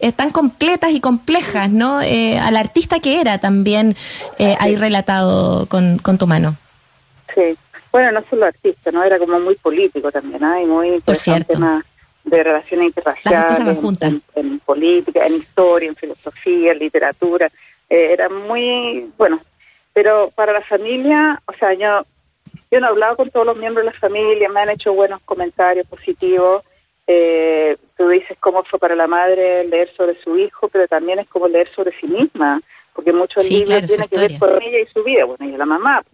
eh, 0.00 0.12
tan 0.12 0.30
completas 0.30 0.92
y 0.92 1.00
complejas, 1.00 1.70
¿no? 1.70 1.98
al 1.98 2.56
artista 2.56 3.00
que 3.00 3.20
era 3.20 3.36
también 3.36 3.94
ahí 4.38 4.76
relatado 4.76 5.66
con, 5.66 5.98
con 5.98 6.16
tu 6.16 6.26
mano. 6.26 6.56
Sí, 7.34 7.54
bueno, 7.96 8.12
no 8.12 8.26
solo 8.28 8.44
artista, 8.44 8.92
¿no? 8.92 9.02
Era 9.02 9.18
como 9.18 9.40
muy 9.40 9.54
político 9.54 10.12
también, 10.12 10.42
¿no? 10.42 10.60
Y 10.60 10.66
muy 10.66 10.88
interesante 10.88 11.54
tema 11.54 11.82
de 12.24 12.42
relaciones 12.42 12.88
internacionales, 12.88 13.58
en, 14.34 14.58
política, 14.58 15.24
en 15.24 15.36
historia, 15.36 15.88
en 15.88 15.96
filosofía, 15.96 16.72
en 16.72 16.78
literatura. 16.78 17.46
Eh, 17.88 18.10
era 18.12 18.28
muy, 18.28 19.10
bueno, 19.16 19.40
pero 19.94 20.30
para 20.34 20.52
la 20.52 20.60
familia, 20.60 21.40
o 21.46 21.54
sea, 21.54 21.72
yo, 21.72 22.04
yo 22.70 22.80
no 22.80 22.86
he 22.86 22.90
hablado 22.90 23.16
con 23.16 23.30
todos 23.30 23.46
los 23.46 23.56
miembros 23.56 23.86
de 23.86 23.92
la 23.92 23.98
familia, 23.98 24.50
me 24.50 24.60
han 24.60 24.68
hecho 24.68 24.92
buenos 24.92 25.22
comentarios 25.24 25.86
positivos. 25.86 26.64
Eh, 27.06 27.78
tú 27.96 28.10
dices 28.10 28.36
cómo 28.38 28.62
fue 28.64 28.78
para 28.78 28.94
la 28.94 29.06
madre 29.06 29.64
leer 29.64 29.90
sobre 29.96 30.20
su 30.22 30.36
hijo, 30.36 30.68
pero 30.68 30.86
también 30.86 31.20
es 31.20 31.28
como 31.28 31.48
leer 31.48 31.70
sobre 31.74 31.92
sí 31.98 32.06
misma, 32.08 32.60
porque 32.92 33.14
muchos 33.14 33.48
libros 33.48 33.86
tienen 33.86 34.06
que 34.06 34.18
ver 34.18 34.38
con 34.38 34.60
ella 34.60 34.80
y 34.80 34.86
su 34.92 35.02
vida, 35.02 35.24
bueno, 35.24 35.46
y 35.46 35.56
la 35.56 35.64
mamá. 35.64 36.04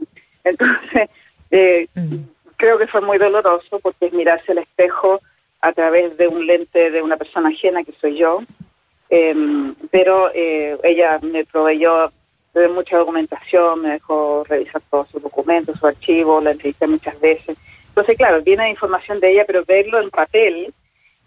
Entonces, 0.45 1.09
eh, 1.53 1.87
mm. 1.95 2.17
creo 2.57 2.79
que 2.79 2.87
fue 2.89 3.01
muy 3.03 3.19
doloroso 3.19 3.79
porque 3.81 4.07
es 4.07 4.13
mirarse 4.13 4.53
al 4.53 4.59
espejo 4.59 5.21
a 5.61 5.73
través 5.73 6.17
de 6.17 6.27
un 6.27 6.45
lente 6.47 6.91
de 6.91 7.03
una 7.03 7.17
persona 7.17 7.51
ajena 7.51 7.85
que 7.85 7.93
soy 7.93 8.17
yo. 8.17 8.43
Em, 9.09 9.75
pero 9.91 10.31
eh, 10.35 10.77
ella 10.83 11.21
me 11.23 11.45
proveyó 11.45 12.11
de 12.55 12.69
mucha 12.69 12.97
documentación, 12.97 13.83
me 13.83 13.91
dejó 13.91 14.45
revisar 14.49 14.83
todos 14.91 15.09
sus 15.11 15.23
documentos, 15.23 15.79
su 15.79 15.87
archivo, 15.87 16.41
la 16.41 16.53
entrevisté 16.53 16.87
muchas 16.87 17.21
veces. 17.21 17.57
Entonces, 17.89 18.17
claro, 18.17 18.43
viene 18.43 18.71
información 18.71 19.21
de 19.21 19.33
ella, 19.33 19.45
pero 19.47 19.65
verlo 19.65 20.01
en 20.01 20.11
papel 20.11 20.73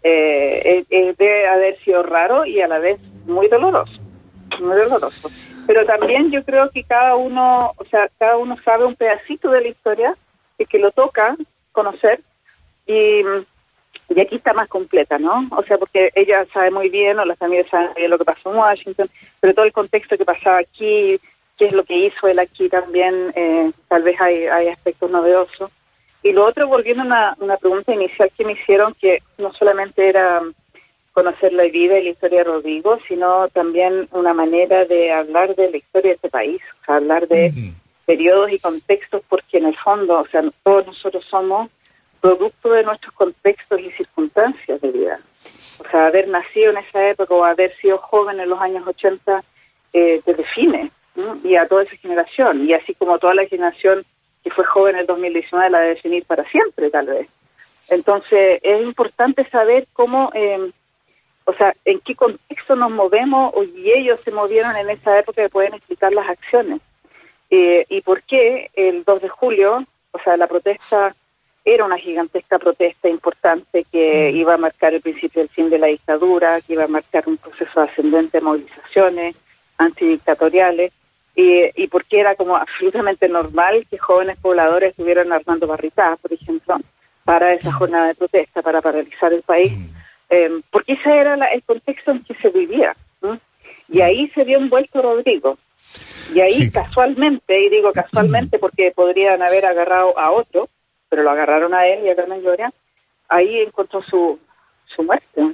eh, 0.02 0.84
debe 0.90 1.48
haber 1.48 1.80
sido 1.84 2.04
raro 2.04 2.46
y 2.46 2.62
a 2.62 2.68
la 2.68 2.80
vez 2.80 3.00
muy 3.26 3.48
doloroso, 3.48 4.00
muy 4.60 4.76
doloroso. 4.78 5.30
Pero 5.68 5.86
también 5.86 6.32
yo 6.32 6.44
creo 6.44 6.70
que 6.70 6.84
cada 6.84 7.16
uno, 7.16 7.74
o 7.78 7.86
sea, 7.86 8.10
cada 8.20 8.38
uno 8.38 8.58
sabe 8.64 8.86
un 8.86 8.96
pedacito 8.96 9.50
de 9.50 9.62
la 9.62 9.68
historia 9.68 10.16
y 10.58 10.66
que 10.66 10.80
lo 10.80 10.92
toca 10.92 11.36
conocer 11.72 12.20
y, 12.86 13.22
y 14.10 14.20
aquí 14.20 14.36
está 14.36 14.54
más 14.54 14.68
completa, 14.68 15.18
¿no? 15.18 15.48
O 15.52 15.64
sea, 15.64 15.78
porque 15.78 16.12
ella 16.16 16.46
sabe 16.54 16.72
muy 16.72 16.90
bien, 16.90 17.20
o 17.20 17.26
la 17.26 17.36
familia 17.36 17.68
sabe 17.68 17.90
bien 17.96 18.12
lo 18.12 18.18
que 18.18 18.26
pasó 18.26 18.52
en 18.52 18.58
Washington, 18.58 19.10
pero 19.40 19.54
todo 19.54 19.66
el 19.66 19.74
contexto 19.74 20.18
que 20.18 20.26
pasaba 20.26 20.60
aquí, 20.60 21.20
qué 21.58 21.66
es 21.66 21.74
lo 21.74 21.84
que 21.84 21.98
hizo 21.98 22.28
él 22.28 22.40
aquí 22.40 22.70
también, 22.70 23.32
eh, 23.36 23.72
tal 23.88 24.04
vez 24.04 24.20
hay, 24.22 24.46
hay 24.46 24.68
aspectos 24.68 25.10
novedosos. 25.10 25.72
Y 26.22 26.34
lo 26.34 26.46
otro, 26.46 26.68
volviendo 26.68 27.04
a 27.04 27.06
una, 27.06 27.36
una 27.40 27.58
pregunta 27.58 27.94
inicial 27.94 28.32
que 28.36 28.46
me 28.46 28.54
hicieron, 28.54 28.94
que 28.96 29.22
no 29.38 29.54
solamente 29.54 30.10
era 30.10 30.42
conocer 31.16 31.54
la 31.54 31.64
vida 31.64 31.98
y 31.98 32.04
la 32.04 32.10
historia 32.10 32.40
de 32.40 32.44
Rodrigo, 32.44 33.00
sino 33.08 33.48
también 33.48 34.10
una 34.12 34.34
manera 34.34 34.84
de 34.84 35.14
hablar 35.14 35.56
de 35.56 35.72
la 35.72 35.78
historia 35.78 36.10
de 36.10 36.16
este 36.16 36.30
país, 36.30 36.62
o 36.82 36.86
sea, 36.86 36.96
hablar 36.96 37.26
de 37.30 37.54
periodos 38.06 38.52
y 38.52 38.60
contextos, 38.60 39.22
porque 39.30 39.60
en 39.60 39.68
el 39.68 39.78
fondo, 39.78 40.20
o 40.20 40.28
sea, 40.28 40.44
todos 40.62 40.86
nosotros 40.86 41.24
somos 41.24 41.70
producto 42.20 42.74
de 42.74 42.84
nuestros 42.84 43.14
contextos 43.14 43.80
y 43.80 43.92
circunstancias 43.92 44.82
de 44.82 44.92
vida. 44.92 45.20
O 45.80 45.90
sea, 45.90 46.08
haber 46.08 46.28
nacido 46.28 46.72
en 46.72 46.80
esa 46.80 47.10
época 47.10 47.34
o 47.34 47.46
haber 47.46 47.74
sido 47.78 47.98
joven 47.98 48.42
en 48.42 48.50
los 48.50 48.60
años 48.60 48.86
80 48.86 49.42
eh, 49.94 50.22
te 50.26 50.34
define, 50.34 50.92
y 51.46 51.56
a 51.56 51.66
toda 51.66 51.84
esa 51.84 51.96
generación, 51.96 52.68
y 52.68 52.74
así 52.74 52.94
como 52.94 53.20
toda 53.20 53.36
la 53.36 53.46
generación 53.46 54.04
que 54.44 54.50
fue 54.50 54.66
joven 54.66 54.96
en 54.96 55.02
el 55.02 55.08
2019 55.08 55.70
la 55.70 55.80
debe 55.80 55.96
definir 55.96 56.26
para 56.26 56.44
siempre, 56.50 56.90
tal 56.90 57.06
vez. 57.06 57.30
Entonces, 57.88 58.60
es 58.62 58.82
importante 58.82 59.50
saber 59.50 59.88
cómo... 59.94 60.30
Eh, 60.34 60.72
o 61.46 61.54
sea, 61.54 61.74
en 61.86 62.00
qué 62.00 62.16
contexto 62.16 62.76
nos 62.76 62.92
movemos 62.92 63.54
y 63.76 63.92
ellos 63.92 64.20
se 64.26 64.32
movieron 64.32 64.76
en 64.76 64.90
esa 64.90 65.18
época 65.20 65.44
que 65.44 65.50
pueden 65.50 65.76
explicar 65.76 66.12
las 66.12 66.28
acciones. 66.28 66.82
Eh, 67.52 67.86
y 67.90 68.02
por 68.02 68.24
qué 68.24 68.72
el 68.74 69.04
2 69.04 69.22
de 69.22 69.30
julio, 69.30 69.86
o 70.12 70.20
sea, 70.20 70.36
la 70.38 70.48
protesta 70.48 71.16
era 71.64 71.86
una 71.86 71.98
gigantesca 71.98 72.58
protesta 72.58 73.10
importante 73.10 73.86
que 73.92 74.32
mm. 74.34 74.38
iba 74.38 74.56
a 74.56 74.58
marcar 74.58 74.94
el 74.94 75.02
principio 75.02 75.42
del 75.42 75.50
fin 75.50 75.70
de 75.70 75.78
la 75.78 75.88
dictadura, 75.88 76.62
que 76.62 76.74
iba 76.74 76.84
a 76.84 76.88
marcar 76.88 77.24
un 77.28 77.38
proceso 77.38 77.80
ascendente 77.82 78.40
de 78.40 78.44
movilizaciones 78.44 79.36
antidictatoriales, 79.78 80.92
y, 81.36 81.64
y 81.76 81.88
porque 81.88 82.20
era 82.20 82.36
como 82.36 82.56
absolutamente 82.56 83.28
normal 83.28 83.86
que 83.90 83.98
jóvenes 83.98 84.38
pobladores 84.38 84.92
estuvieran 84.92 85.34
armando 85.34 85.68
barricadas, 85.68 86.18
por 86.20 86.32
ejemplo, 86.32 86.78
para 87.24 87.52
esa 87.52 87.74
jornada 87.74 88.08
de 88.08 88.16
protesta, 88.16 88.62
para 88.62 88.82
paralizar 88.82 89.34
el 89.34 89.42
país. 89.42 89.74
Mm. 90.30 90.34
Eh, 90.36 90.62
porque 90.72 90.94
ese 90.94 91.18
era 91.18 91.36
el 91.48 91.64
contexto 91.64 92.12
en 92.12 92.24
que 92.24 92.36
se 92.36 92.50
vivía. 92.50 92.96
Y 93.88 94.02
ahí 94.02 94.28
se 94.34 94.44
vio 94.44 94.58
envuelto 94.58 95.02
Rodrigo. 95.02 95.58
Y 96.34 96.40
ahí 96.40 96.72
casualmente, 96.72 97.60
y 97.60 97.70
digo 97.70 97.92
casualmente 97.92 98.58
porque 98.60 98.92
podrían 98.96 99.42
haber 99.42 99.66
agarrado 99.66 100.18
a 100.18 100.32
otro, 100.32 100.70
pero 101.10 101.24
lo 101.24 101.30
agarraron 101.32 101.74
a 101.74 101.86
él 101.86 102.06
y 102.06 102.10
a 102.10 102.16
Carmen 102.16 102.42
Gloria, 102.42 102.74
ahí 103.30 103.60
encontró 103.60 104.02
su, 104.02 104.40
su 104.88 105.04
muerte. 105.04 105.52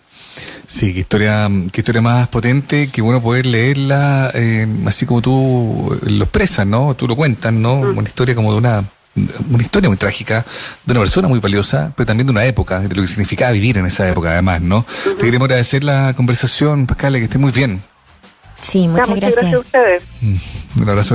Sí, 0.65 0.93
qué 0.93 1.00
historia, 1.02 1.50
qué 1.72 1.82
historia 1.82 2.02
más 2.02 2.30
potente, 2.30 2.89
que 2.89 3.02
bueno 3.02 3.22
poder 3.22 3.45
leerla 3.45 4.32
eh, 4.34 4.65
así 4.86 5.06
como 5.06 5.22
tú 5.22 6.00
lo 6.08 6.24
expresas, 6.24 6.65
¿no? 6.65 6.95
Tú 6.95 7.08
lo 7.08 7.15
cuentas, 7.15 7.52
¿no? 7.52 7.82
Una 7.82 8.08
historia 8.08 8.36
como 8.36 8.54
de 8.54 8.58
una 8.58 8.86
una 9.15 9.62
historia 9.62 9.89
muy 9.89 9.97
trágica 9.97 10.45
de 10.86 10.91
una 10.93 11.02
persona 11.02 11.28
muy 11.28 11.39
valiosa, 11.39 11.91
pero 11.95 12.08
también 12.08 12.28
de 12.28 12.32
una 12.32 12.45
época, 12.45 12.80
de 12.80 12.95
lo 12.95 13.02
que 13.02 13.08
significaba 13.08 13.52
vivir 13.52 13.78
en 13.78 13.86
esa 13.86 14.08
época, 14.08 14.32
además, 14.32 14.62
¿no? 14.62 14.86
Te 15.04 15.26
queremos 15.26 15.45
agradecer 15.45 15.84
la 15.84 16.13
conversación, 16.15 16.88
Pascal, 16.88 17.13
que 17.13 17.24
esté 17.24 17.38
muy 17.38 17.52
bien. 17.52 17.82
Sí, 18.62 18.88
muchas, 18.88 19.10
gracias. 19.10 19.36
gracias 19.36 19.54
a 19.54 19.60
ustedes. 19.60 20.04
Mm, 20.21 20.82
un 20.82 20.89
abrazo. 20.89 21.10